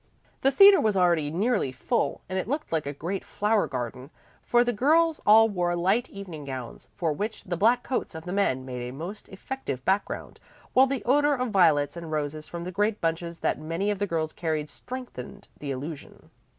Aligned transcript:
The 0.41 0.51
theatre 0.51 0.81
was 0.81 0.97
already 0.97 1.29
nearly 1.29 1.71
full, 1.71 2.21
and 2.27 2.39
it 2.39 2.47
looked 2.47 2.71
like 2.71 2.87
a 2.87 2.91
great 2.91 3.23
flower 3.23 3.67
garden, 3.67 4.09
for 4.43 4.63
the 4.63 4.73
girls 4.73 5.21
all 5.27 5.47
wore 5.47 5.75
light 5.75 6.09
evening 6.09 6.43
gowns, 6.45 6.89
for 6.95 7.13
which 7.13 7.43
the 7.43 7.55
black 7.55 7.83
coats 7.83 8.15
of 8.15 8.25
the 8.25 8.33
men 8.33 8.65
made 8.65 8.89
a 8.89 8.95
most 8.95 9.29
effective 9.29 9.85
background; 9.85 10.39
while 10.73 10.87
the 10.87 11.05
odor 11.05 11.35
of 11.35 11.51
violets 11.51 11.95
and 11.95 12.11
roses 12.11 12.47
from 12.47 12.63
the 12.63 12.71
great 12.71 12.99
bunches 12.99 13.37
that 13.41 13.59
many 13.59 13.91
of 13.91 13.99
the 13.99 14.07
girls 14.07 14.33
carried 14.33 14.71
strengthened 14.71 15.47
the 15.59 15.69
illusion. 15.69 16.31